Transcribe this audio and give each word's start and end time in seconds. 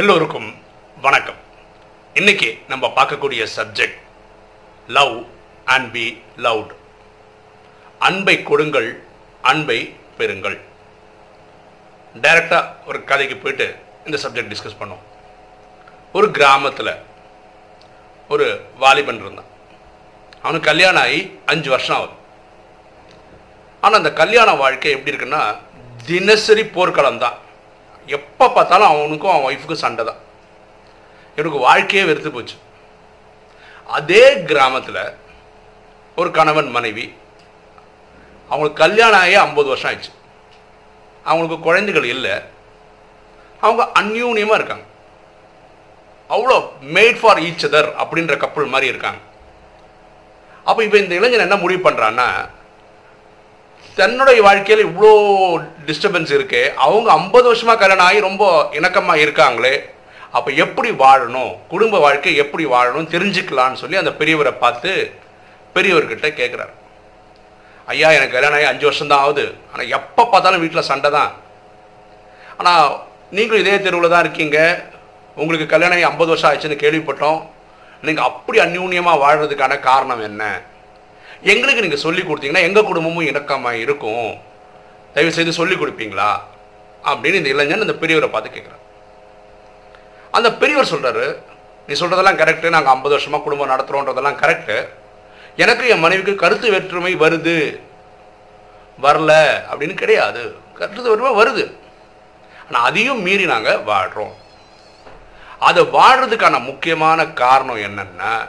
எல்லோருக்கும் 0.00 0.46
வணக்கம். 1.04 1.38
இன்னைக்கு 2.14 2.48
நம்ம 2.68 2.84
பார்க்கக்கூடிய 2.96 3.42
subject 3.56 3.96
love 4.96 5.16
and 5.74 5.88
be 5.94 6.04
loved 6.44 6.70
அன்பை 8.08 8.34
கொடுங்கள் 8.50 8.88
அன்பை 9.50 9.78
பெறுங்கள். 10.18 10.56
டைரக்டாக 12.22 12.70
ஒரு 12.86 13.00
கதைக்கு 13.10 13.36
போயிட்டு 13.36 13.66
இந்த 14.04 14.20
சப்ஜெக்ட் 14.24 14.52
டிஸ்கஸ் 14.52 14.78
பண்ணோம் 14.80 15.02
ஒரு 16.12 16.30
கிராமத்தில் 16.38 16.92
ஒரு 18.28 18.48
வாலிபன் 18.84 19.22
இருந்தான். 19.24 19.50
அவனுக்கு 20.42 20.70
கல்யாணம் 20.70 21.02
ஆகி 21.02 21.20
அஞ்சு 21.46 21.70
வருஷம் 21.76 21.98
ஆகுது. 21.98 22.16
ஆனால் 23.80 24.00
அந்த 24.02 24.12
கல்யாண 24.22 24.50
வாழ்க்கை 24.64 24.96
எப்படி 24.96 25.16
இருக்குன்னா 25.16 25.44
தினசரி 26.10 26.66
போர்க்களம் 26.78 27.22
தான் 27.26 27.38
எப்போ 28.06 28.50
பார்த்தாலும் 28.50 28.88
அவனுக்கும் 28.88 29.32
அவன் 29.32 29.48
ஒய்ஃபுக்கும் 29.48 29.82
சண்டை 29.84 30.04
தான். 30.04 30.20
இவனுக்கு 31.36 31.58
வாழ்க்கையே 31.58 32.06
வெறுத்து 32.06 32.30
போச்சு. 32.30 32.54
அதே 33.86 34.42
கிராமத்தில் 34.42 35.14
ஒரு 36.16 36.30
கணவன் 36.30 36.70
மனைவி 36.70 37.14
அவங்களுக்கு 38.48 38.82
கல்யாணம் 38.84 39.20
ஆகி 39.20 39.34
ஐம்பது 39.34 39.68
வருஷம் 39.68 39.90
ஆயிடுச்சு. 39.90 40.12
அவங்களுக்கு 41.24 41.64
குழந்தைகள் 41.64 42.04
இல்லை. 42.04 42.34
அவங்க 43.60 43.82
அந்யூன்யமாக 44.00 44.58
இருக்காங்க. 44.60 44.84
அவ்வளோ 46.30 46.56
மேட் 46.94 47.18
ஃபார் 47.20 47.38
ஈச் 47.38 47.66
அதர் 47.68 47.90
அப்படின்ற 48.02 48.36
கப்பல் 48.36 48.66
மாதிரி 48.66 48.90
இருக்காங்க. 48.92 49.20
அப்போ 50.64 50.84
இப்போ 50.84 50.98
இந்த 50.98 51.14
இளைஞன் 51.14 51.40
என்ன 51.40 51.56
முடிவு 51.56 51.90
பண்ணுறான்னா 51.90 52.26
தன்னுடைய 53.98 54.38
வாழ்க்கையில் 54.46 54.86
இவ்வளோ 54.88 55.12
டிஸ்டர்பன்ஸ் 55.88 56.32
இருக்கு 56.36 56.60
அவங்க 56.84 57.08
ஐம்பது 57.20 57.46
வருஷமாக 57.50 57.78
கல்யாணம் 57.80 58.06
ஆகி 58.08 58.20
ரொம்ப 58.28 58.44
இணக்கமாக 58.78 59.22
இருக்காங்களே 59.24 59.74
அப்போ 60.36 60.50
எப்படி 60.64 60.90
வாழணும்? 61.04 61.52
குடும்ப 61.72 61.98
வாழ்க்கை 62.04 62.32
எப்படி 62.42 62.64
வாழணும்? 62.74 63.08
தெரிஞ்சுக்கலான்னு 63.14 63.80
சொல்லி 63.82 63.96
அந்த 64.02 64.12
பெரியவரை 64.20 64.52
பார்த்து 64.62 64.90
பெரியவர்கிட்ட 65.74 66.28
கேட்குறாரு 66.40 66.74
ஐயா 67.92 68.08
எனக்கு 68.16 68.34
கல்யாணம் 68.36 68.58
ஆகி 68.58 68.68
அஞ்சு 68.70 68.86
வருஷம் 68.88 69.10
தான் 69.12 69.22
ஆகுது. 69.24 69.44
ஆனால் 69.70 69.92
எப்போ 69.98 70.22
பார்த்தாலும் 70.32 70.62
வீட்டில் 70.64 70.88
சண்டை 70.90 71.10
தான். 71.16 71.30
ஆனால் 72.58 72.84
நீங்களும் 73.36 73.62
இதே 73.62 73.76
தெருவில் 73.86 74.12
தான் 74.12 74.24
இருக்கீங்க. 74.24 74.58
உங்களுக்கு 75.40 75.66
கல்யாணம் 75.72 75.96
ஆகி 75.96 76.08
ஐம்பது 76.10 76.32
வருஷம் 76.32 76.48
ஆயிடுச்சுன்னு 76.50 76.82
கேள்விப்பட்டோம். 76.84 77.40
நீங்கள் 78.06 78.28
அப்படி 78.30 78.58
அந்யூன்யமாக 78.66 79.22
வாழ்கிறதுக்கான 79.24 79.80
காரணம் 79.88 80.22
என்ன? 80.28 80.44
எங்களுக்கு 81.42 81.80
நீங்கள் 81.80 81.98
சொல்லி 81.98 82.20
கொடுத்தீங்கன்னா 82.20 82.60
எங்கள் 82.60 82.84
குடும்பமும் 82.84 83.26
இணக்கமாக 83.26 83.72
இருக்கும். 83.72 84.38
தயவு 85.14 85.32
செய்து 85.32 85.52
சொல்லி 85.52 85.74
கொடுப்பீங்களா? 85.74 86.40
அப்படின்னு 87.04 87.34
இந்த 87.34 87.48
இளைஞன் 87.48 87.80
அந்த 87.80 87.92
பெரியவரை 87.92 88.28
பார்த்து 88.28 88.60
கேட்குறாரு 88.60 88.78
அந்த 90.30 90.52
பெரியவர் 90.52 90.92
சொல்கிறாரு 90.92 91.42
நீ 91.86 92.00
சொல்கிறதெல்லாம் 92.00 92.42
கரெக்டு 92.42 92.68
நாங்கள் 92.68 92.92
ஐம்பது 92.92 93.08
வருஷமாக 93.08 93.42
குடும்பம் 93.42 93.70
நடத்துகிறோன்றதெல்லாம் 93.70 94.38
கரெக்டு 94.38 94.88
எனக்கு 95.56 95.88
என் 95.88 95.98
மனைவிக்கு 95.98 96.34
கருத்து 96.34 96.70
வேற்றுமை 96.70 97.16
வருது. 97.16 97.80
வரல. 99.02 99.60
அப்படின்னு 99.70 99.94
கிடையாது. 99.94 100.54
கருத்து 100.74 101.02
வேற்றுமை 101.02 101.44
வருது. 101.44 101.72
ஆனால் 102.68 102.88
அதையும் 102.88 103.22
மீறி 103.22 103.44
நாங்கள் 103.44 103.78
வாழ்கிறோம் 103.78 104.34
அதை 105.58 105.82
வாழ்கிறதுக்கான 105.82 106.64
முக்கியமான 106.64 107.26
காரணம் 107.26 107.76
என்னென்னா 107.76 108.48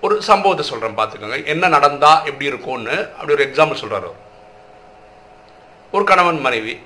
ஒரு 0.00 0.22
சம்பவத்தை 0.22 0.66
சொல்கிறேன் 0.66 0.98
பார்த்துக்கோங்க. 0.98 1.46
என்ன 1.46 1.68
நடந்தா 1.68 2.18
எப்படி 2.18 2.44
இருக்கும்னு 2.44 3.08
அப்படி 3.12 3.32
ஒரு 3.32 3.44
எக்ஸாம்பிள் 3.44 3.82
சொல்கிறார் 3.82 4.02
அவர். 4.02 4.24
ஒரு 5.92 6.04
கணவன் 6.04 6.40
மனைவி. 6.40 6.80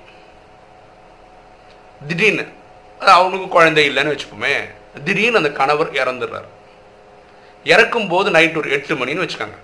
திடீர்னு 2.07 2.47
அது 2.99 3.11
அவனுக்கு 3.11 3.47
குழந்தை 3.47 3.89
இல்லைன்னு 3.89 4.17
வச்சுப்போமே 4.17 4.53
திடீர்னு 5.03 5.37
அந்த 5.37 5.51
கணவர் 5.51 5.91
இறந்துடுறாரு. 5.91 6.49
இறக்கும் 7.63 8.07
போது 8.07 8.31
நைட் 8.31 8.57
ஒரு 8.57 8.71
எட்டு 8.71 8.95
மணின்னு 8.95 9.25
வச்சுக்காங்க. 9.25 9.57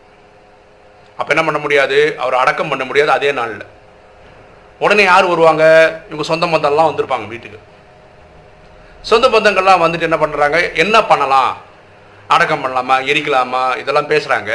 அப்போ 1.18 1.34
என்ன 1.34 1.44
பண்ண 1.44 1.59
முடியாது? 1.59 2.16
அவர் 2.18 2.34
அடக்கம் 2.34 2.69
பண்ண 2.69 2.86
முடியாது 2.86 3.12
அதே 3.12 3.31
நாளில். 3.31 3.66
உடனே 4.80 5.03
யார் 5.03 5.25
வருவாங்க? 5.25 5.63
இவங்க 6.06 6.24
சொந்த 6.24 6.46
பந்தம்லாம் 6.46 6.90
வந்திருப்பாங்க 6.90 7.28
வீட்டுக்கு. 7.28 7.59
சொந்த 9.02 9.30
பந்தங்கள்லாம் 9.30 9.84
வந்துட்டு 9.84 10.02
என்ன 10.02 10.16
பண்ணுறாங்க 10.16 10.75
என்ன 10.75 11.03
பண்ணலாம்? 11.03 11.57
அடக்கம் 12.33 12.63
பண்ணலாமா 12.63 12.95
எரிக்கலாமா 13.11 13.61
இதெல்லாம் 13.81 14.11
பேசுகிறாங்க 14.11 14.51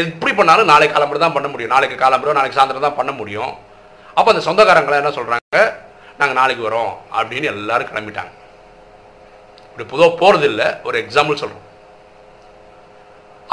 எப்படி 0.00 0.32
பண்ணாலும் 0.38 0.70
நாளைக்கு 0.70 0.94
காலம்பரம் 0.96 1.24
தான் 1.24 1.36
பண்ண 1.36 1.48
முடியும். 1.52 1.72
நாளைக்கு 1.74 1.96
காலம்பரம் 2.02 2.38
நாளைக்கு 2.38 2.58
சாயந்தரம் 2.58 2.86
தான் 2.86 2.98
பண்ண 2.98 3.12
முடியும். 3.20 3.52
அப்போ 4.16 4.28
அந்த 4.32 4.42
சொந்தக்காரங்களாம் 4.48 5.00
என்ன 5.02 5.12
சொல்கிறாங்க 5.16 5.58
நாங்கள் 6.20 6.38
நாளைக்கு 6.40 6.62
வரோம் 6.68 6.92
அப்படின்னு 7.18 7.50
எல்லாரும் 7.54 7.90
கிளம்பிட்டாங்க. 7.90 8.32
இப்படி 9.70 9.84
பொதுவாக 9.92 10.18
போகிறது 10.22 10.46
இல்லை 10.52 10.68
ஒரு 10.88 10.96
எக்ஸாம்பிள் 11.02 11.40
சொல்கிறோம் 11.42 11.66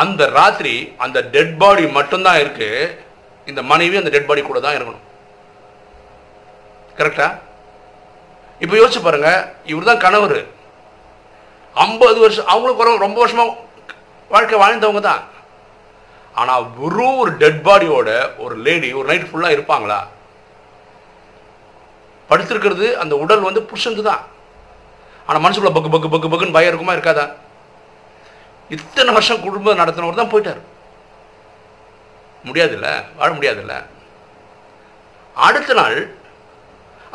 அந்த 0.03 0.23
ராத்திரி 0.37 0.75
அந்த 1.03 1.19
டெட் 1.35 1.55
பாடி 1.61 1.83
மட்டும்தான் 1.97 2.41
இருக்கு. 2.43 2.69
இந்த 3.51 3.61
மனைவி 3.71 3.95
அந்த 4.01 4.11
டெட் 4.15 4.29
பாடி 4.29 4.41
கூட 4.43 4.59
தான் 4.65 4.77
இருக்கணும். 4.77 5.05
கரெக்டா 6.99 7.27
இப்போ 8.63 8.75
யோசிச்சு 8.81 9.01
பாருங்க 9.07 9.31
இவர் 9.71 9.89
தான் 9.91 10.03
கணவர். 10.05 10.39
ஐம்பது 11.85 12.19
வருஷம் 12.23 12.51
அவங்களுக்கு 12.51 13.05
ரொம்ப 13.05 13.17
வருஷமா 13.23 13.45
வாழ்க்கை 14.31 14.57
வாழ்ந்தவங்க 14.61 15.01
தான். 15.09 15.23
ஆனால் 16.41 16.65
வெறும் 16.77 17.19
ஒரு 17.23 17.31
டெட் 17.41 17.61
பாடியோட 17.67 18.09
ஒரு 18.43 18.55
லேடி 18.65 18.89
ஒரு 18.99 19.07
நைட் 19.09 19.27
ஃபுல்லாக 19.29 19.55
இருப்பாங்களா? 19.55 19.99
படுத்திருக்கிறது 22.29 22.87
அந்த 23.01 23.13
உடல் 23.23 23.45
வந்து 23.47 23.61
புருஷனுக்கு 23.69 24.05
தான். 24.09 24.23
ஆனால் 25.27 25.43
மனசுக்குள்ள 25.43 25.71
பக்கு 25.75 25.91
பக்கு 25.93 26.09
பக்கு 26.13 26.31
பக்குன்னு 26.31 26.55
பயம் 26.57 26.71
இருக்குமா 26.71 26.95
இருக்காதா? 26.97 27.25
இத்தனை 28.75 29.11
வருஷம் 29.17 29.43
குடும்பம் 29.45 29.79
நடத்தினவர் 29.81 30.21
தான் 30.21 30.33
போயிட்டார். 30.33 30.61
முடியாதுல்ல? 32.47 32.89
வாழ 33.19 33.29
முடியாதுல்ல? 33.37 33.75
அடுத்த 35.47 35.73
நாள் 35.79 35.97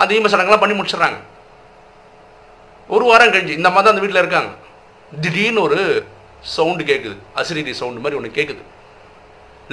அந்த 0.01 0.11
ஈம 0.17 0.31
சடங்கெல்லாம் 0.33 0.65
பண்ணி 0.65 0.77
முடிச்சிடுறாங்க. 0.79 1.19
ஒரு 2.95 3.05
வாரம் 3.09 3.33
கழிஞ்சு 3.33 3.59
இந்த 3.59 3.69
மாதிரி 3.71 3.85
தான் 3.85 3.95
அந்த 3.95 4.05
வீட்டில் 4.05 4.23
இருக்காங்க. 4.23 4.51
திடீர்னு 5.25 5.65
ஒரு 5.67 5.79
சவுண்டு 6.55 6.83
கேட்குது 6.91 7.17
அசிரிதி 7.41 7.73
சவுண்டு 7.81 8.03
மாதிரி 8.05 8.19
ஒன்று 8.19 8.37
கேட்குது 8.39 8.63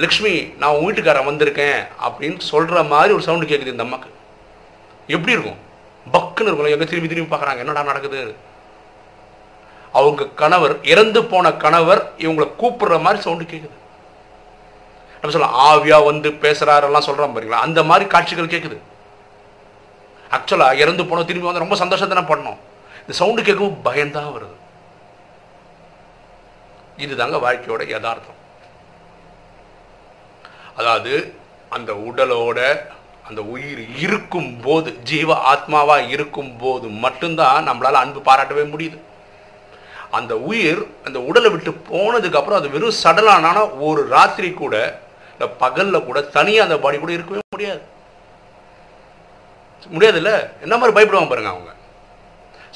லக்ஷ்மி 0.02 0.32
நான் 0.60 0.74
உன் 0.74 0.86
வீட்டுக்காரன் 0.86 1.28
வந்திருக்கேன் 1.30 1.80
அப்படின்னு 2.06 2.38
சொல்கிற 2.50 2.82
மாதிரி 2.92 3.14
ஒரு 3.16 3.24
சவுண்டு 3.26 3.50
கேட்குது 3.50 3.74
இந்த 3.74 3.84
அம்மாக்கு. 3.86 4.10
எப்படி 5.14 5.34
இருக்கும்? 5.36 5.58
பக்குன்னு 6.14 6.48
இருக்கும். 6.48 6.72
எங்கே 6.74 6.88
திரும்பி 6.92 7.10
திரும்பி 7.12 7.32
பார்க்குறாங்க 7.32 7.62
என்னடா 7.64 7.82
நடக்குது? 7.90 8.20
அவங்க 9.98 10.28
கணவர் 10.42 10.74
இறந்து 10.92 11.20
போன 11.30 11.52
கணவர் 11.64 12.02
இவங்களை 12.24 12.48
கூப்பிடுற 12.62 12.96
மாதிரி 13.06 13.20
சவுண்டு 13.26 13.50
கேட்குது 13.52 13.76
நம்ம 15.20 15.32
சொல்லலாம் 15.34 15.58
ஆவியா 15.68 15.96
வந்து 16.10 16.28
பேசுகிறாரெல்லாம் 16.44 17.06
சொல்கிறோம் 17.08 17.34
பாருங்களா? 17.36 17.64
அந்த 17.66 17.80
மாதிரி 17.90 18.04
காட்சிகள் 18.14 18.52
கேட்குது 18.54 18.78
ஆக்சுவலாக 20.36 20.82
இறந்து 20.82 21.02
போனோம் 21.04 21.28
திரும்பி 21.30 21.48
வந்து 21.48 21.64
ரொம்ப 21.64 21.76
சந்தோஷத்தை 21.84 22.24
பண்ணோம். 22.32 22.58
இந்த 23.10 23.22
சவுண்டு 23.24 23.42
கேட்கவும் 23.42 23.78
பயந்தான் 23.84 24.32
வருது. 24.34 24.56
இதுதாங்க 26.98 27.38
வாழ்க்கையோட 27.46 27.88
யதார்த்தம். 27.88 28.36
அதாவது 30.76 31.34
அந்த 31.68 31.92
உடலோட 31.92 32.78
அந்த 33.28 33.42
உயிர் 33.42 33.96
இருக்கும் 33.96 34.60
போது 34.60 35.02
ஜீவ 35.02 35.54
ஆத்மாவா 35.54 36.08
இருக்கும் 36.08 36.56
போது 36.56 36.88
மட்டும்தான் 36.88 37.68
நம்மளால 37.68 37.92
அன்பு 37.92 38.20
பாராட்டவே 38.20 38.64
முடியுது. 38.74 38.98
அந்த 40.10 40.38
உயிர் 40.38 40.86
அந்த 41.04 41.20
உடலை 41.20 41.50
விட்டு 41.50 41.70
போனதுக்கு 41.70 42.36
அப்புறம் 42.36 42.58
அது 42.58 42.70
வெறும் 42.70 42.98
சடலான 43.02 43.70
ஒரு 43.70 44.08
ராத்திரி 44.08 44.50
கூட 44.50 45.00
இல்லை 45.32 45.56
பகல்ல 45.60 46.04
கூட 46.04 46.20
தனியாக 46.20 46.68
அந்த 46.68 46.82
பாடி 46.82 46.98
கூட 46.98 47.12
இருக்கவே 47.12 47.40
முடியாது. 47.50 47.82
முடியாதுல்ல? 49.92 50.60
என்ன 50.60 50.76
மாதிரி 50.76 51.00
பயப்படுவாங்க 51.00 51.28
பாருங்க 51.28 51.48
அவங்க. 51.48 51.78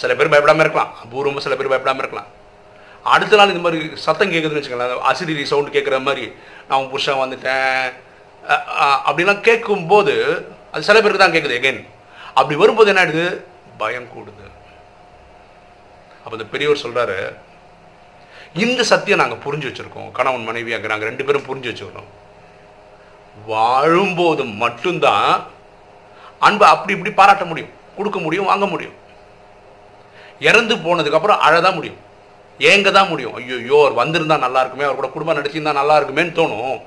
சில 0.03 0.15
பேர் 0.19 0.33
பயப்படாம 0.33 0.65
இருக்கலாம். 0.65 0.91
அபூர்வமாக 1.05 1.45
சில 1.47 1.55
பேர் 1.59 1.71
பயப்படாமல் 1.73 2.05
இருக்கலாம். 2.05 2.31
அடுத்த 3.15 3.39
நாள் 3.39 3.53
இந்த 3.53 3.63
மாதிரி 3.65 3.79
சத்தம் 4.07 4.33
கேட்குதுன்னு 4.33 4.61
வச்சுக்கோங்களேன். 4.61 5.05
அசிடி 5.11 5.45
சவுண்டு 5.53 5.75
கேட்குற 5.77 5.97
மாதிரி 6.09 6.25
நான் 6.69 6.79
உன் 6.81 6.93
புருஷன் 6.93 7.23
வந்துட்டேன். 7.23 7.85
அப்படிலாம் 9.09 9.45
கேட்கும்போது 9.49 10.15
அது 10.73 10.89
சில 10.89 10.99
பேருக்கு 11.01 11.23
தான் 11.23 11.35
கேட்குது 11.37 11.59
எகைன் 11.61 11.83
அப்படி 12.39 12.55
வரும்போது 12.63 12.91
என்ன 12.93 13.03
ஆயிடுது? 13.03 13.27
பயம் 13.83 14.11
கூடுது. 14.15 14.47
அப்போ 16.23 16.35
இந்த 16.39 16.47
பெரியவர் 16.53 16.83
சொல்றாரு 16.85 17.19
இந்த 18.65 18.81
சத்தியம் 18.91 19.21
நாங்கள் 19.23 19.43
புரிஞ்சு 19.45 19.69
வச்சிருக்கோம். 19.69 20.11
கணவன் 20.19 20.49
மனைவி 20.49 20.75
அங்கே 20.77 20.91
நாங்கள் 20.93 21.11
ரெண்டு 21.11 21.25
பேரும் 21.29 21.47
புரிஞ்சு 21.49 21.71
வச்சுக்கிறோம் 21.71 22.11
வாழும்போது 23.51 24.43
மட்டும்தான் 24.65 25.31
அன்பை 26.47 26.67
அப்படி 26.75 26.95
இப்படி 26.97 27.13
பாராட்ட 27.21 27.45
முடியும். 27.51 27.73
கொடுக்க 27.97 28.19
முடியும் 28.27 28.51
வாங்க 28.51 28.67
முடியும். 28.75 28.97
இறந்து 30.49 30.75
போனதுக்கப்புறம் 30.87 31.43
அழதான் 31.47 31.77
முடியும். 31.79 32.01
ஏங்க 32.61 32.89
தான் 32.97 33.11
முடியும். 33.13 33.35
ஐயோ 33.39 33.79
அவர் 33.83 34.01
வந்திருந்தா 34.03 34.37
நல்லா 34.47 34.61
இருக்குமே 34.63 34.87
அவர் 34.89 35.01
கூட 35.01 35.09
குடும்பம் 35.15 35.39
நடிச்சிருந்தா 35.39 35.73
நல்லா 35.81 35.97
இருக்குமேன்னு 35.99 36.39
தோணும். 36.41 36.79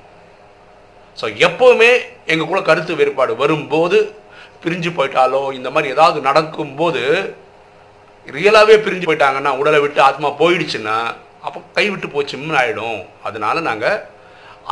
ஸோ 1.18 1.26
எப்போவுமே 1.46 1.90
எங்கள் 2.32 2.50
கூட 2.50 2.60
கருத்து 2.68 2.98
வேறுபாடு 3.00 3.32
வரும்போது 3.42 3.98
பிரிஞ்சு 4.62 4.90
போயிட்டாலோ 4.98 5.42
இந்த 5.58 5.68
மாதிரி 5.74 5.92
ஏதாவது 5.94 6.18
நடக்கும்போது 6.28 7.02
ரியலாகவே 8.36 8.76
பிரிஞ்சு 8.84 9.08
போயிட்டாங்கன்னா 9.08 9.52
உடலை 9.60 9.80
விட்டு 9.82 10.00
ஆத்மா 10.06 10.28
போயிடுச்சுன்னா 10.40 10.96
அப்போ 11.46 11.58
கை 11.76 11.84
விட்டு 11.90 12.08
போச்சுன்னு 12.14 12.58
ஆகிடும் 12.62 13.00
அதனால 13.28 13.60
நாங்கள் 13.68 14.00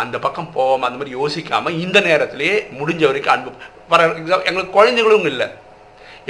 அந்த 0.02 0.16
பக்கம் 0.24 0.50
போகாமல் 0.56 0.86
அந்த 0.88 0.98
மாதிரி 1.00 1.16
யோசிக்காமல் 1.18 1.78
இந்த 1.84 1.98
நேரத்திலேயே 2.08 2.56
முடிஞ்ச 2.78 3.02
வரைக்கும் 3.08 3.34
அன்பு 3.34 3.52
ஃபார் 3.88 4.02
எக்ஸாம்பிள் 4.20 4.48
எங்களுக்கு 4.50 4.76
குழந்தைகளும் 4.78 5.28
இல்லை. 5.32 5.46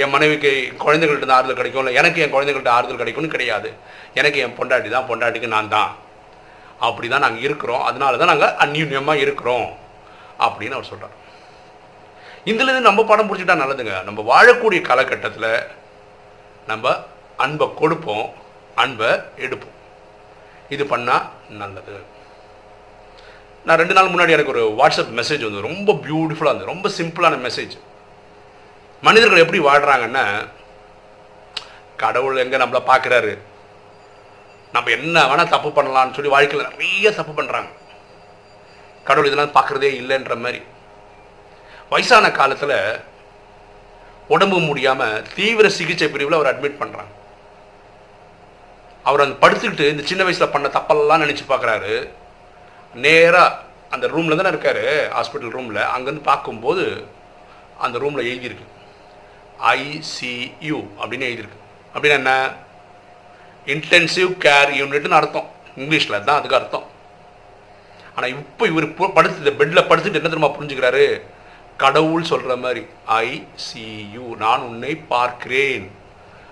என் 0.01 0.13
மனைவிக்கு 0.15 0.51
குழந்தைகள்கிட்ட 0.85 1.35
ஆறுதல் 1.37 1.59
கிடைக்கும் 1.59 1.81
இல்லை 1.83 1.93
எனக்கு 2.01 2.21
என் 2.23 2.33
குழந்தைகள்கிட்ட 2.33 2.71
ஆறுதல் 2.77 3.01
கிடைக்கும்னு 3.01 3.33
கிடையாது. 3.35 3.69
எனக்கு 4.13 4.39
என் 4.39 4.57
பொண்டாட்டி 4.57 4.89
தான் 4.89 5.07
பொண்டாட்டிக்கு 5.09 5.47
நான் 5.47 5.69
தான். 5.69 5.91
அப்படி 6.87 7.07
தான் 7.07 7.23
நாங்கள் 7.25 7.45
இருக்கிறோம். 7.47 7.83
அதனால 7.83 8.17
தான் 8.17 8.31
நாங்கள் 8.33 8.55
அந்யூன்யமாக 8.65 9.23
இருக்கிறோம். 9.25 9.67
அப்படின்னு 10.45 10.77
அவர் 10.77 10.91
சொல்கிறார் 10.91 11.15
இதுலேருந்து 12.51 12.87
நம்ம 12.89 13.03
படம் 13.03 13.29
பிடிச்சிட்டா 13.29 13.55
நல்லதுங்க. 13.63 13.95
நம்ம 14.03 14.19
வாழக்கூடிய 14.31 14.81
காலகட்டத்தில் 14.81 15.49
நம்ம 16.67 16.95
அன்பை 17.37 17.67
கொடுப்போம் 17.81 18.27
அன்பை 18.75 19.09
எடுப்போம். 19.45 19.75
இது 20.69 20.83
பண்ணால் 20.83 21.25
நல்லது. 21.49 21.95
நான் 23.65 23.77
ரெண்டு 23.77 23.95
நாள் 23.97 24.11
முன்னாடி 24.13 24.35
எனக்கு 24.35 24.53
ஒரு 24.55 24.63
வாட்ஸ்அப் 24.79 25.15
மெசேஜ் 25.19 25.43
வந்து 25.47 25.67
ரொம்ப 25.69 25.93
பியூட்டிஃபுல்லாக 26.05 26.53
இருந்தது. 26.53 26.71
ரொம்ப 26.73 26.89
சிம்பிளான 26.99 27.35
மெசேஜ் 27.47 27.75
மனிதர்கள் 29.03 29.43
எப்படி 29.43 29.59
வாழ்கிறாங்கன்னா 29.59 30.25
கடவுள் 31.97 32.41
எங்கே 32.43 32.57
நம்மளை 32.57 32.81
பார்க்குறாரு 32.91 33.33
நம்ம 34.73 34.89
என்ன 34.89 35.17
வேணால் 35.29 35.53
தப்பு 35.53 35.69
பண்ணலாம்னு 35.69 36.15
சொல்லி 36.15 36.33
வாழ்க்கையில் 36.33 36.69
நிறைய 36.69 37.11
தப்பு 37.11 37.33
பண்ணுறாங்க 37.33 37.69
கடவுள் 39.05 39.27
இதெல்லாம் 39.29 39.55
பார்க்குறதே 39.57 39.89
இல்லைன்ற 40.01 40.35
மாதிரி. 40.37 40.59
வயசான 41.89 42.31
காலத்தில் 42.31 42.77
உடம்பு 44.29 44.57
முடியாமல் 44.59 45.23
தீவிர 45.35 45.69
சிகிச்சை 45.69 46.07
பிரிவில் 46.09 46.37
அவர் 46.39 46.51
அட்மிட் 46.51 46.81
பண்ணுறாங்க 46.81 47.13
அவர் 49.05 49.23
அந்த 49.25 49.35
படுத்துக்கிட்டு 49.43 49.91
இந்த 49.91 50.03
சின்ன 50.03 50.23
வயசில் 50.23 50.53
பண்ண 50.53 50.67
தப்பெல்லாம் 50.67 51.23
நினச்சி 51.23 51.43
பார்க்குறாரு 51.49 51.93
நேராக 52.93 53.59
அந்த 53.89 54.07
ரூமில் 54.07 54.39
தானே 54.39 54.49
இருக்கார் 54.49 54.83
ஹாஸ்பிட்டல் 55.17 55.55
ரூமில் 55.57 55.81
அங்கேருந்து 55.93 56.29
பார்க்கும்போது 56.31 56.83
அந்த 57.77 57.97
ரூமில் 57.97 58.27
எழுதியிருக்கு. 58.27 58.67
ஐசியூ 59.75 60.79
அப்படின்னு 60.99 61.27
எழுதியிருக்கு. 61.29 61.61
அப்படின்னு 61.93 62.17
என்ன? 62.21 62.33
இன்டென்சிவ் 63.73 64.31
கேர் 64.45 64.71
யூனிட்னு 64.79 65.19
அர்த்தம். 65.19 65.49
இங்கிலீஷில் 65.77 66.23
தான் 66.27 66.37
அதுக்கு 66.39 66.59
அர்த்தம். 66.59 66.85
ஆனால் 68.15 68.29
இப்போ 68.29 68.67
இவர் 68.67 68.87
படுத்து 69.17 69.51
பெட்டில் 69.59 69.87
படுத்துட்டு 69.89 70.19
என்ன 70.19 70.29
தெரியுமா 70.29 70.51
புரிஞ்சுக்கிறாரு? 70.57 71.07
கடவுள் 71.83 72.29
சொல்கிற 72.31 72.55
மாதிரி 72.55 72.81
ஐசியூ 73.07 74.25
நான் 74.43 74.67
உன்னை 74.69 74.95
பார்க்கிறேன் 74.95 75.85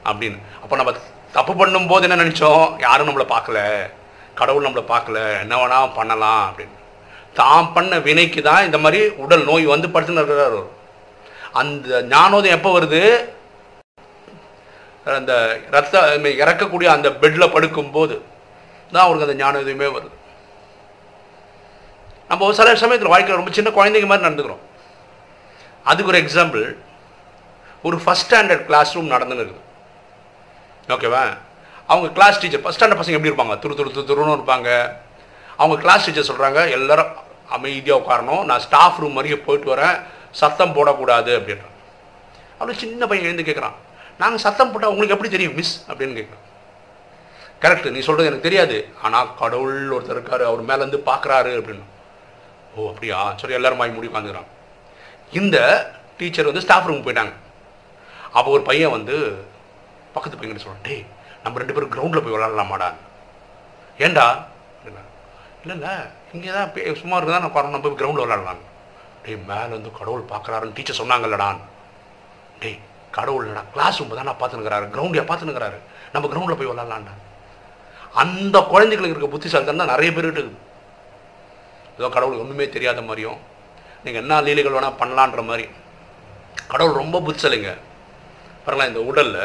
அப்படின்னு. 0.09 0.39
அப்போ 0.63 0.75
நம்ம 0.75 0.93
தப்பு 1.37 1.53
பண்ணும்போது 1.53 2.05
என்ன 2.07 2.23
நினச்சோம்? 2.23 2.65
யாரும் 2.85 3.07
நம்மளை 3.09 3.27
பார்க்கல. 3.35 3.59
கடவுள் 4.39 4.65
நம்மளை 4.65 4.83
பார்க்கல. 4.93 5.19
என்ன 5.43 5.55
வேணால் 5.61 5.95
பண்ணலாம் 5.95 6.43
அப்படின்னு. 6.49 6.77
தான் 7.39 7.71
பண்ண 7.73 7.99
வினைக்கு 7.99 8.41
தான் 8.41 8.65
இந்த 8.65 8.77
மாதிரி 8.77 8.99
உடல் 9.23 9.43
நோய் 9.43 9.65
வந்து 9.65 9.87
படுத்துன்னு 9.87 10.21
இருக்கிறார் 10.21 10.59
அந்த 11.61 12.01
ஞானோதயம் 12.13 12.57
எப்போ 12.57 12.71
வருது? 12.77 13.01
அந்த 15.19 15.33
ரத்த 15.73 15.95
இறக்கக்கூடிய 16.43 16.87
அந்த 16.97 17.09
பெட்டில் 17.21 17.53
படுக்கும்போது 17.55 18.15
தான் 18.93 19.05
அவருக்கு 19.05 19.27
அந்த 19.27 19.37
ஞானோதயமே 19.43 19.87
வருது. 19.97 20.15
நம்ம 22.29 22.45
ஒரு 22.47 22.55
சில 22.59 22.75
சமயத்தில் 22.83 23.13
வாழ்க்கையில் 23.13 23.39
ரொம்ப 23.39 23.53
சின்ன 23.57 23.71
குழந்தைங்க 23.77 24.07
மாதிரி 24.11 24.27
நடந்துக்கிறோம். 24.27 24.63
அதுக்கு 25.91 26.11
ஒரு 26.11 26.21
எக்ஸாம்பிள் 26.23 26.65
ஒரு 27.87 27.97
ஃபஸ்ட் 28.03 28.25
ஸ்டாண்டர்ட் 28.25 28.65
கிளாஸ் 28.69 28.93
ரூம் 28.95 29.13
நடந்துன்னு 29.15 29.43
இருக்குது. 29.45 29.63
ஓகேவா 30.95 31.23
அவங்க 31.91 32.07
கிளாஸ் 32.17 32.39
டீச்சர் 32.41 32.63
ஃபஸ்ட் 32.63 32.79
ஸ்டாண்டர்ட் 32.79 33.01
பசங்க 33.01 33.17
எப்படி 33.17 33.31
இருப்பாங்க? 33.31 33.55
துரு 33.63 33.75
துரு 33.79 33.91
துரு 33.95 34.07
துருன்னு 34.09 34.37
இருப்பாங்க. 34.37 34.69
அவங்க 35.61 35.75
கிளாஸ் 35.83 36.05
டீச்சர் 36.05 36.29
சொல்கிறாங்க 36.29 36.59
எல்லோரும் 36.77 37.11
அமைதியாக 37.57 38.01
உட்காரணும். 38.01 38.43
நான் 38.49 38.63
ஸ்டாஃப் 38.67 38.99
ரூம் 39.01 39.17
வரைக்கும் 39.19 39.45
போயிட்டு 39.47 39.69
வரேன். 39.75 39.97
சத்தம் 40.41 40.75
போடக்கூடாது 40.77 41.31
அப்படின்றான். 41.37 41.75
அவனு 42.59 42.81
சின்ன 42.83 43.07
பையன் 43.09 43.27
எழுந்து 43.27 43.47
கேட்குறான் 43.47 43.77
நாங்கள் 44.21 44.43
சத்தம் 44.45 44.71
போட்டால் 44.73 44.91
உங்களுக்கு 44.93 45.15
எப்படி 45.15 45.31
தெரியும் 45.33 45.57
மிஸ் 45.59 45.75
அப்படின்னு 45.89 46.17
கேட்குறான் 46.19 46.43
கரெக்ட் 47.63 47.93
நீ 47.95 47.99
சொல்கிறது 48.05 48.29
எனக்கு 48.29 48.47
தெரியாது. 48.47 48.77
ஆனால் 49.05 49.29
கடவுள் 49.41 49.77
ஒருத்தர் 49.95 50.17
இருக்காரு 50.17 50.43
அவர் 50.49 50.67
மேலேருந்து 50.69 50.99
பார்க்குறாரு 51.09 51.51
அப்படின்னு. 51.59 51.85
ஓ 52.75 52.87
அப்படியா? 52.91 53.19
சரி 53.41 53.57
எல்லாரும் 53.57 53.81
வாங்கி 53.81 53.95
முடி 53.97 54.09
உட்காந்துக்கிறான் 54.11 54.51
இந்த 55.39 55.57
டீச்சர் 56.19 56.49
வந்து 56.49 56.63
ஸ்டாஃப் 56.65 56.87
ரூம் 56.89 57.05
போயிட்டாங்க. 57.05 57.33
அப்போ 58.37 58.49
ஒரு 58.55 58.63
பையன் 58.69 58.95
வந்து 58.97 59.15
பக்கத்து 60.15 60.39
பையன் 60.39 60.63
சொல்கிறான் 60.65 60.85
டேய் 60.87 61.05
நம்ம 61.43 61.59
ரெண்டு 61.61 61.75
பேரும் 61.75 61.93
கிரவுண்டில் 61.95 62.23
போய் 62.25 62.35
விளாட்லாமாடா 62.35 62.89
ஏண்டா? 64.05 64.27
இல்லை 64.85 65.01
இல்லை 65.75 65.93
இங்கே 66.35 66.49
தான் 66.57 66.97
சும்மா 67.01 67.17
இருக்குதான் 67.17 67.45
நான் 67.45 67.75
நம்ம 67.75 67.83
போய் 67.85 68.01
கிரவுண்டில் 68.01 68.25
விளாட்லாங்க 68.25 68.63
டேய் 69.25 69.39
மேலே 69.51 69.71
வந்து 69.77 69.91
கடவுள் 69.99 70.23
பார்க்குறாருன்னு 70.33 70.75
டீச்சர் 70.77 70.99
சொன்னாங்கல்லடான் 71.01 71.61
டேய் 72.63 72.79
கடவுள் 73.17 73.45
இல்லடா 73.45 73.63
கிளாஸ் 73.75 73.99
ரூம் 73.99 74.17
தான் 74.19 74.29
நான் 74.29 74.41
பார்த்துனுக்கிறாரு 74.41 74.87
கிரவுண்டில் 74.95 75.29
பார்த்துனுக்கிறாரு 75.29 75.77
நம்ம 76.13 76.27
கிரவுண்டில் 76.31 76.59
போய் 76.59 76.71
விளாட்லான்டா 76.71 77.13
அந்த 78.21 78.57
குழந்தைகளுக்கு 78.71 79.15
இருக்க 79.15 79.29
புத்திசாலித்தனம் 79.33 79.81
தான் 79.81 79.93
நிறைய 79.93 80.09
பேர் 80.15 80.25
இருக்குது. 80.27 80.51
ஏதோ 81.97 82.07
கடவுளுக்கு 82.15 82.43
ஒன்றுமே 82.43 82.65
தெரியாத 82.75 82.99
மாதிரியும் 83.07 83.39
நீங்கள் 84.03 84.21
என்ன 84.23 84.37
லீலைகள் 84.45 84.75
வேணால் 84.75 84.99
பண்ணலான்ற 85.01 85.41
மாதிரி. 85.49 85.65
கடவுள் 86.71 86.99
ரொம்ப 87.01 87.19
புத்திசாலிங்க. 87.25 87.71
பாருங்களேன் 88.63 88.91
இந்த 88.91 89.01
உடலில் 89.09 89.41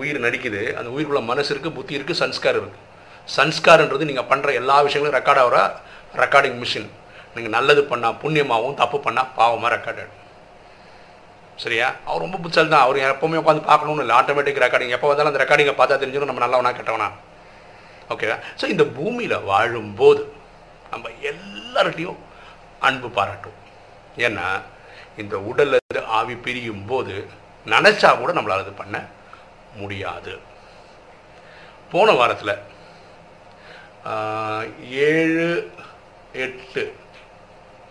உயிர் 0.00 0.24
நடிக்குது. 0.26 0.62
அந்த 0.78 0.88
உயிருக்குள்ள 0.94 1.22
மனசு 1.32 1.50
இருக்குது 1.54 1.76
புத்தி 1.78 1.96
இருக்குது 1.98 2.20
சன்ஸ்கார் 2.22 2.58
இருக்குது 2.60 2.84
சன்ஸ்கார்ன்றது 3.36 4.08
நீங்கள் 4.10 4.28
பண்ணுற 4.30 4.54
எல்லா 4.60 4.76
விஷயங்களும் 4.86 5.16
ரெக்கார்ட் 5.18 5.42
ஆகிற 5.44 5.58
ரெக்கார்டிங் 6.22 6.58
மிஷின் 6.62 6.88
நீங்கள் 7.34 7.54
நல்லது 7.56 7.82
பண்ணால் 7.90 8.18
புண்ணியமாகவும் 8.22 8.78
தப்பு 8.82 8.98
பண்ணால் 9.06 9.30
பாவமாக 9.38 9.70
ரெக்கார்ட் 9.74 10.00
ஆகிடும் 10.02 10.24
சரியா? 11.62 11.86
அவர் 12.08 12.24
ரொம்ப 12.24 12.38
புச்சல் 12.44 12.72
தான். 12.72 12.84
அவர் 12.86 12.98
எப்போவுமே 13.12 13.40
உட்காந்து 13.42 13.68
பார்க்கணும்னு 13.70 14.02
இல்லை. 14.04 14.16
ஆட்டோமேட்டிக் 14.20 14.62
ரெக்கார்டிங் 14.64 14.94
எப்போ 14.96 15.08
வந்தாலும் 15.10 15.32
அந்த 15.32 15.42
ரெக்கார்டிங்கை 15.42 15.74
பார்த்தா 15.78 16.00
தெரிஞ்சிடும் 16.02 16.30
நம்ம 16.30 16.42
நல்லவனா 16.44 16.72
கெட்டவனா. 16.78 17.08
ஓகேவா 18.14 18.36
ஸோ 18.60 18.64
இந்த 18.74 18.84
பூமியில் 18.98 19.44
வாழும்போது 19.50 20.22
நம்ம 20.92 21.08
எல்லார்ட்டையும் 21.30 22.20
அன்பு 22.88 23.08
பாராட்டும். 23.16 23.58
ஏன்னா 24.26 24.46
இந்த 25.22 25.36
உடல்ல 25.50 25.78
இருந்து 25.80 26.02
ஆவி 26.18 26.36
பிரியும் 26.44 26.86
போது 26.90 27.16
நினச்சா 27.74 28.10
கூட 28.20 28.30
நம்மளால் 28.36 28.64
அது 28.64 28.74
பண்ண 28.82 28.96
முடியாது. 29.80 30.32
போன 31.92 32.12
வாரத்தில் 32.20 32.54
ஏழு 35.10 35.48
எட்டு 36.44 36.82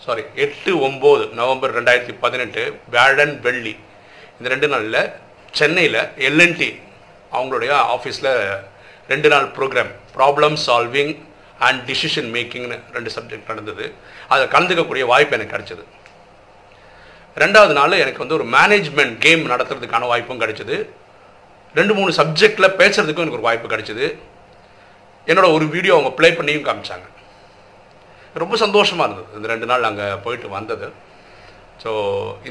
சாரி 0.05 0.23
எட்டு 0.43 0.71
ஒம்பது 0.87 1.23
நவம்பர் 1.37 1.71
ரெண்டாயிரத்தி 1.77 2.13
பதினெட்டு 2.23 2.61
வியாழன் 2.93 3.33
வெள்ளி 3.45 3.73
இந்த 4.37 4.47
ரெண்டு 4.53 4.67
நாளில் 4.73 4.99
சென்னையில் 5.59 6.01
எல்என்டி 6.27 6.69
அவங்களுடைய 7.37 7.71
ஆஃபீஸில் 7.95 8.31
ரெண்டு 9.11 9.29
நாள் 9.33 9.47
programme 9.57 9.91
problem 10.17 10.57
solving 10.67 11.13
and 11.67 11.81
decision 11.89 12.29
மேக்கிங்னு 12.35 12.77
ரெண்டு 12.95 13.11
சப்ஜெக்ட் 13.15 13.51
நடந்தது. 13.51 13.85
அதில் 14.31 14.51
கலந்துக்கக்கூடிய 14.53 15.05
வாய்ப்பு 15.13 15.35
எனக்கு 15.37 15.55
கிடைச்சது. 15.55 15.83
ரெண்டாவது 17.43 17.73
நாள் 17.79 18.01
எனக்கு 18.03 18.23
வந்து 18.23 18.37
ஒரு 18.39 18.47
மேனேஜ்மெண்ட் 18.57 19.17
கேம் 19.25 19.43
நடத்துறதுக்கான 19.53 20.07
வாய்ப்பும் 20.13 20.41
கிடச்சிது. 20.45 20.77
ரெண்டு 21.79 21.93
மூணு 21.99 22.11
சப்ஜெக்டில் 22.21 22.75
பேசுகிறதுக்கும் 22.81 23.25
எனக்கு 23.25 23.39
ஒரு 23.41 23.49
வாய்ப்பு 23.49 23.73
கிடைச்சிது. 23.75 24.07
என்னோடய 25.27 25.55
ஒரு 25.57 25.65
வீடியோ 25.75 25.93
அவங்க 25.97 26.11
ப்ளே 26.19 26.29
பண்ணியும் 26.39 26.67
காமிச்சாங்க. 26.67 27.07
ரொம்ப 28.43 28.55
சந்தோஷமாக 28.63 29.05
இருந்தது. 29.07 29.29
இந்த 29.37 29.47
ரெண்டு 29.53 29.69
நாள் 29.71 29.87
அங்கே 29.89 30.07
போயிட்டு 30.25 30.47
வந்தது. 30.57 30.87
ஸோ 31.83 31.89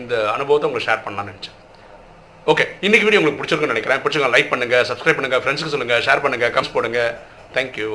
இந்த 0.01 0.15
அனுபவத்தை 0.35 0.67
உங்களுக்கு 0.69 0.89
ஷேர் 0.89 1.05
பண்ணலாம்னு 1.07 1.33
நினச்சேன். 1.33 1.57
ஓகே 2.53 2.65
இன்னைக்கு 2.87 3.07
வீடியோ 3.07 3.21
உங்களுக்கு 3.21 3.41
பிடிச்சிருக்குன்னு 3.41 3.75
நினைக்கிறேன். 3.75 4.03
பிடிச்சிருங்க 4.05 4.31
லைக் 4.35 4.53
பண்ணுங்கள் 4.53 4.85
சப்ஸ்கிரைப் 4.91 5.19
பண்ணுங்கள் 5.19 5.43
ஃப்ரெண்ட்ஸுக்கு 5.45 5.75
சொல்லுங்கள் 5.75 6.05
ஷேர் 6.09 6.23
பண்ணுங்கள் 6.25 6.53
கமெண்ட்ஸ் 6.55 6.75
போடுங்க. 6.77 7.01
தேங்க்யூ 7.57 7.91